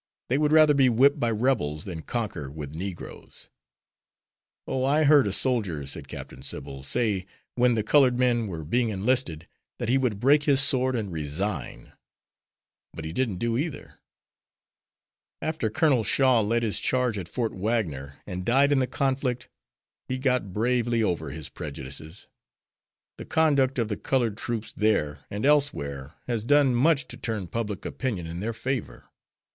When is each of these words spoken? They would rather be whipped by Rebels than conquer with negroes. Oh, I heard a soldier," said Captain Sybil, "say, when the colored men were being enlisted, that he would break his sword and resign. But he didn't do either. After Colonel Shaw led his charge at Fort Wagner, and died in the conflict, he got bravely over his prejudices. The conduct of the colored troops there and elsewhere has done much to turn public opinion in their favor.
They 0.29 0.39
would 0.39 0.51
rather 0.51 0.73
be 0.73 0.89
whipped 0.89 1.19
by 1.19 1.29
Rebels 1.29 1.85
than 1.85 2.01
conquer 2.01 2.49
with 2.49 2.73
negroes. 2.73 3.51
Oh, 4.65 4.83
I 4.83 5.03
heard 5.03 5.27
a 5.27 5.31
soldier," 5.31 5.85
said 5.85 6.07
Captain 6.07 6.41
Sybil, 6.41 6.81
"say, 6.81 7.27
when 7.53 7.75
the 7.75 7.83
colored 7.83 8.17
men 8.17 8.47
were 8.47 8.65
being 8.65 8.89
enlisted, 8.89 9.47
that 9.77 9.89
he 9.89 9.99
would 9.99 10.19
break 10.19 10.41
his 10.45 10.59
sword 10.59 10.95
and 10.95 11.11
resign. 11.11 11.93
But 12.95 13.05
he 13.05 13.13
didn't 13.13 13.37
do 13.37 13.59
either. 13.59 13.99
After 15.39 15.69
Colonel 15.69 16.03
Shaw 16.03 16.41
led 16.41 16.63
his 16.63 16.79
charge 16.79 17.19
at 17.19 17.29
Fort 17.29 17.53
Wagner, 17.53 18.23
and 18.25 18.43
died 18.43 18.71
in 18.71 18.79
the 18.79 18.87
conflict, 18.87 19.49
he 20.07 20.17
got 20.17 20.51
bravely 20.51 21.03
over 21.03 21.29
his 21.29 21.47
prejudices. 21.47 22.25
The 23.19 23.25
conduct 23.25 23.77
of 23.77 23.87
the 23.87 23.97
colored 23.97 24.35
troops 24.35 24.73
there 24.75 25.19
and 25.29 25.45
elsewhere 25.45 26.15
has 26.25 26.43
done 26.43 26.73
much 26.73 27.07
to 27.09 27.17
turn 27.17 27.45
public 27.45 27.85
opinion 27.85 28.25
in 28.25 28.39
their 28.39 28.53
favor. 28.53 29.07